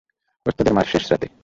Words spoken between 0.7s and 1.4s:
মার শেষ রাতে।